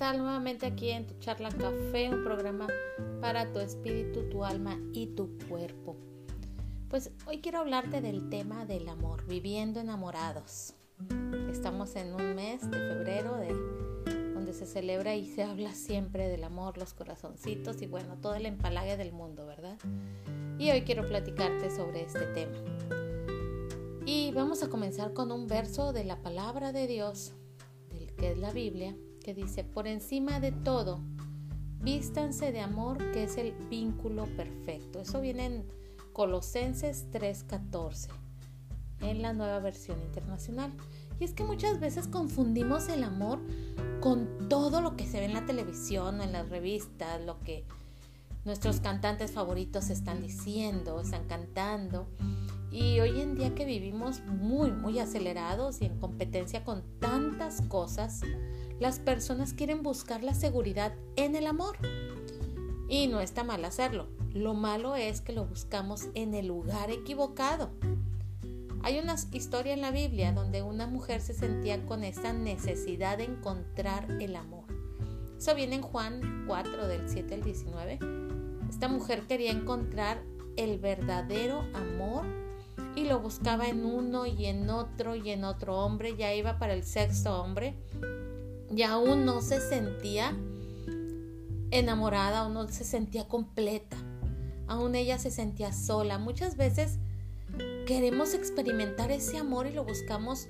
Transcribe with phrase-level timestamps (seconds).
[0.00, 0.16] tal?
[0.16, 2.66] Nuevamente aquí en tu charla café, un programa
[3.20, 5.94] para tu espíritu, tu alma y tu cuerpo.
[6.88, 10.72] Pues hoy quiero hablarte del tema del amor, viviendo enamorados.
[11.50, 13.52] Estamos en un mes de febrero de,
[14.32, 18.46] donde se celebra y se habla siempre del amor, los corazoncitos y bueno, todo el
[18.46, 19.76] empalague del mundo, ¿verdad?
[20.58, 22.56] Y hoy quiero platicarte sobre este tema.
[24.06, 27.34] Y vamos a comenzar con un verso de la palabra de Dios,
[27.92, 31.00] del que es la Biblia, que dice, por encima de todo,
[31.80, 35.00] vístanse de amor, que es el vínculo perfecto.
[35.00, 35.64] Eso viene en
[36.12, 38.08] Colosenses 3:14,
[39.00, 40.72] en la nueva versión internacional.
[41.18, 43.40] Y es que muchas veces confundimos el amor
[44.00, 47.64] con todo lo que se ve en la televisión en las revistas, lo que
[48.44, 52.08] nuestros cantantes favoritos están diciendo, están cantando.
[52.72, 58.22] Y hoy en día que vivimos muy, muy acelerados y en competencia con tantas cosas,
[58.80, 61.76] las personas quieren buscar la seguridad en el amor.
[62.88, 64.08] Y no está mal hacerlo.
[64.32, 67.70] Lo malo es que lo buscamos en el lugar equivocado.
[68.82, 73.24] Hay una historia en la Biblia donde una mujer se sentía con esa necesidad de
[73.24, 74.64] encontrar el amor.
[75.36, 77.98] Eso viene en Juan 4 del 7 al 19.
[78.70, 80.22] Esta mujer quería encontrar
[80.56, 82.24] el verdadero amor
[82.96, 86.16] y lo buscaba en uno y en otro y en otro hombre.
[86.16, 87.76] Ya iba para el sexto hombre
[88.74, 90.36] y aún no se sentía
[91.70, 93.96] enamorada o no se sentía completa.
[94.66, 96.18] Aún ella se sentía sola.
[96.18, 96.98] Muchas veces
[97.86, 100.46] queremos experimentar ese amor y lo buscamos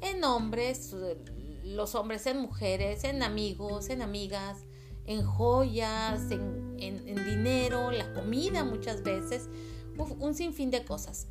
[0.00, 0.94] en hombres,
[1.64, 4.58] los hombres en mujeres, en amigos, en amigas,
[5.06, 9.48] en joyas, en, dinero, la comida muchas veces,
[10.18, 11.26] un sinfín de cosas,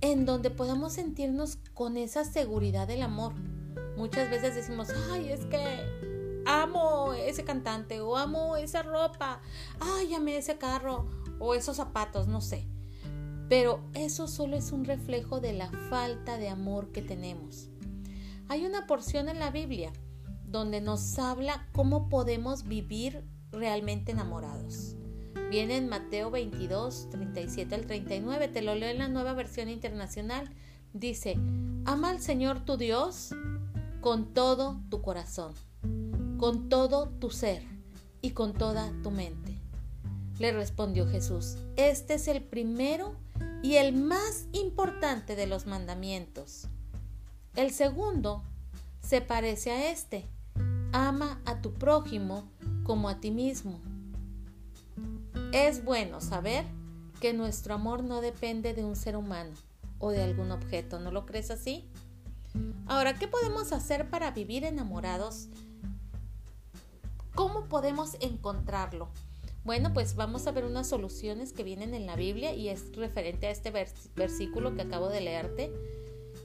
[0.00, 3.34] en donde podamos sentirnos con esa seguridad del amor.
[3.96, 9.40] Muchas veces decimos, ay, es que amo ese cantante o amo esa ropa,
[9.80, 11.08] ay, amé ese carro
[11.38, 12.66] o esos zapatos, no sé.
[13.48, 17.68] Pero eso solo es un reflejo de la falta de amor que tenemos.
[18.48, 19.92] Hay una porción en la Biblia
[20.44, 24.96] donde nos habla cómo podemos vivir realmente enamorados.
[25.50, 30.50] Viene en Mateo 22, 37 al 39, te lo leo en la nueva versión internacional.
[30.92, 31.36] Dice,
[31.84, 33.34] ama al Señor tu Dios
[34.04, 35.54] con todo tu corazón,
[36.36, 37.62] con todo tu ser
[38.20, 39.56] y con toda tu mente.
[40.38, 43.14] Le respondió Jesús, este es el primero
[43.62, 46.68] y el más importante de los mandamientos.
[47.56, 48.42] El segundo
[49.00, 50.26] se parece a este,
[50.92, 52.44] ama a tu prójimo
[52.82, 53.80] como a ti mismo.
[55.54, 56.66] Es bueno saber
[57.22, 59.54] que nuestro amor no depende de un ser humano
[59.98, 61.88] o de algún objeto, ¿no lo crees así?
[62.86, 65.48] Ahora, ¿qué podemos hacer para vivir enamorados?
[67.34, 69.08] ¿Cómo podemos encontrarlo?
[69.64, 73.46] Bueno, pues vamos a ver unas soluciones que vienen en la Biblia y es referente
[73.46, 73.72] a este
[74.14, 75.72] versículo que acabo de leerte.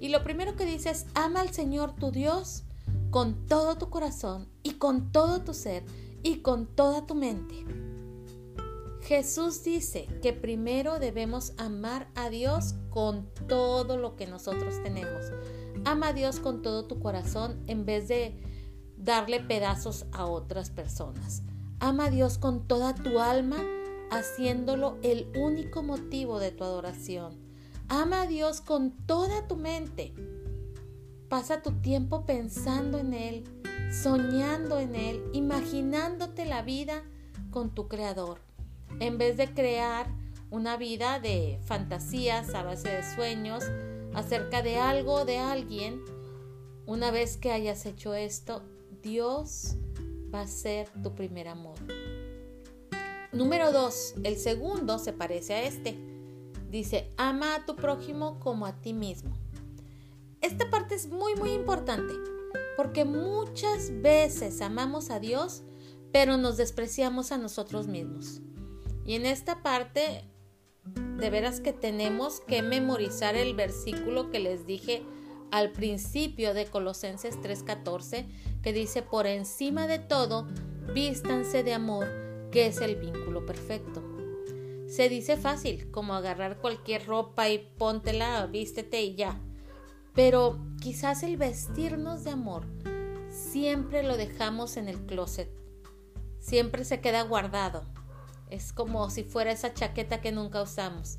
[0.00, 2.64] Y lo primero que dice es, ama al Señor tu Dios
[3.10, 5.84] con todo tu corazón y con todo tu ser
[6.22, 7.64] y con toda tu mente.
[9.00, 15.24] Jesús dice que primero debemos amar a Dios con todo lo que nosotros tenemos.
[15.86, 18.34] Ama a Dios con todo tu corazón en vez de
[18.96, 21.44] darle pedazos a otras personas.
[21.78, 23.58] Ama a Dios con toda tu alma,
[24.10, 27.38] haciéndolo el único motivo de tu adoración.
[27.86, 30.12] Ama a Dios con toda tu mente.
[31.28, 33.44] Pasa tu tiempo pensando en Él,
[33.92, 37.04] soñando en Él, imaginándote la vida
[37.52, 38.40] con tu Creador,
[38.98, 40.08] en vez de crear
[40.50, 43.62] una vida de fantasías a base de sueños,
[44.16, 46.02] acerca de algo de alguien,
[46.86, 48.62] una vez que hayas hecho esto,
[49.02, 49.76] Dios
[50.34, 51.76] va a ser tu primer amor.
[53.30, 55.98] Número dos, el segundo se parece a este.
[56.70, 59.36] Dice, ama a tu prójimo como a ti mismo.
[60.40, 62.14] Esta parte es muy, muy importante,
[62.78, 65.62] porque muchas veces amamos a Dios,
[66.10, 68.40] pero nos despreciamos a nosotros mismos.
[69.04, 70.24] Y en esta parte
[71.18, 75.02] de veras que tenemos que memorizar el versículo que les dije
[75.50, 78.26] al principio de Colosenses 3:14,
[78.62, 80.46] que dice, por encima de todo,
[80.92, 82.06] vístanse de amor,
[82.50, 84.02] que es el vínculo perfecto.
[84.86, 89.40] Se dice fácil, como agarrar cualquier ropa y póntela, vístete y ya.
[90.14, 92.64] Pero quizás el vestirnos de amor
[93.28, 95.50] siempre lo dejamos en el closet,
[96.38, 97.95] siempre se queda guardado
[98.50, 101.18] es como si fuera esa chaqueta que nunca usamos.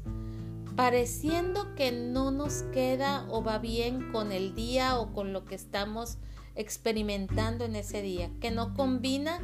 [0.75, 5.55] Pareciendo que no nos queda o va bien con el día o con lo que
[5.55, 6.17] estamos
[6.55, 9.41] experimentando en ese día, que no combina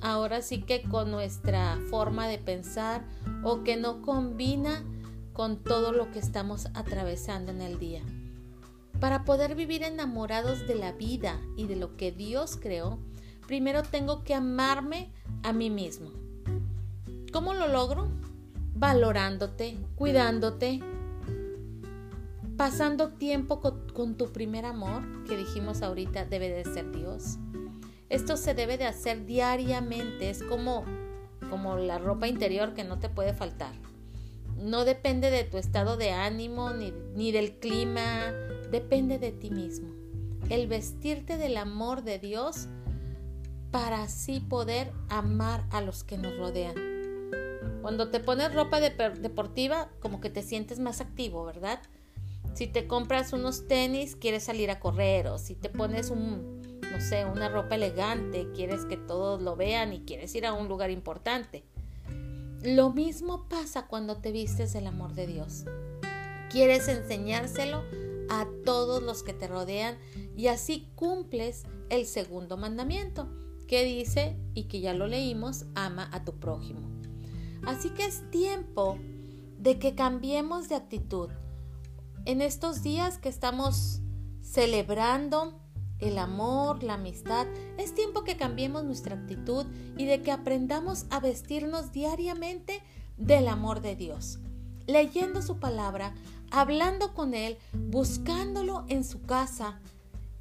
[0.00, 3.04] ahora sí que con nuestra forma de pensar
[3.42, 4.84] o que no combina
[5.32, 8.02] con todo lo que estamos atravesando en el día.
[9.00, 12.98] Para poder vivir enamorados de la vida y de lo que Dios creó,
[13.46, 15.10] primero tengo que amarme
[15.42, 16.23] a mí mismo.
[17.34, 18.06] ¿Cómo lo logro?
[18.76, 20.78] Valorándote, cuidándote,
[22.56, 27.38] pasando tiempo con, tu primer amor, que dijimos ahorita debe de ser Dios.
[28.08, 30.84] Esto se debe de hacer diariamente, es como,
[31.50, 33.72] como la ropa interior que no te puede faltar.
[34.56, 38.30] No depende de tu estado de ánimo ni, ni del clima,
[38.70, 39.88] depende de ti mismo.
[40.50, 42.68] El vestirte del amor de Dios
[43.72, 46.93] para así poder amar a los que nos rodean.
[47.84, 51.82] Cuando te pones ropa deportiva, como que te sientes más activo, ¿verdad?
[52.54, 57.00] Si te compras unos tenis, quieres salir a correr, o si te pones un, no
[57.02, 60.90] sé, una ropa elegante, quieres que todos lo vean y quieres ir a un lugar
[60.90, 61.62] importante.
[62.62, 65.66] Lo mismo pasa cuando te vistes del amor de Dios.
[66.48, 67.84] Quieres enseñárselo
[68.30, 69.98] a todos los que te rodean
[70.34, 73.28] y así cumples el segundo mandamiento
[73.68, 76.93] que dice, y que ya lo leímos, ama a tu prójimo.
[77.66, 78.98] Así que es tiempo
[79.58, 81.30] de que cambiemos de actitud
[82.26, 84.00] en estos días que estamos
[84.40, 85.60] celebrando
[85.98, 87.46] el amor, la amistad,
[87.78, 89.66] es tiempo que cambiemos nuestra actitud
[89.96, 92.82] y de que aprendamos a vestirnos diariamente
[93.16, 94.38] del amor de Dios,
[94.86, 96.14] leyendo su palabra,
[96.50, 99.80] hablando con Él, buscándolo en su casa.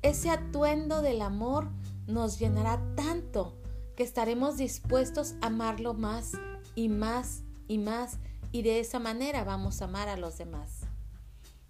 [0.01, 1.69] Ese atuendo del amor
[2.07, 3.57] nos llenará tanto
[3.95, 6.31] que estaremos dispuestos a amarlo más
[6.75, 8.19] y más y más
[8.51, 10.81] y de esa manera vamos a amar a los demás.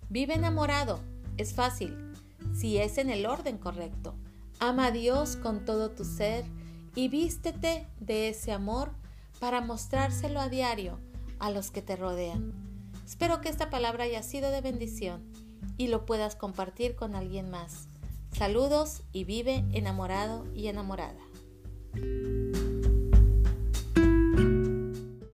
[0.09, 0.99] Vive enamorado.
[1.37, 1.97] Es fácil,
[2.53, 4.13] si es en el orden correcto.
[4.59, 6.45] Ama a Dios con todo tu ser
[6.93, 8.91] y vístete de ese amor
[9.39, 10.99] para mostrárselo a diario
[11.39, 12.53] a los que te rodean.
[13.05, 15.23] Espero que esta palabra haya sido de bendición
[15.77, 17.87] y lo puedas compartir con alguien más.
[18.31, 21.21] Saludos y vive enamorado y enamorada.